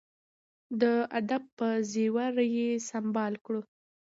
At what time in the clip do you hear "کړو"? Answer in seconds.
3.45-3.61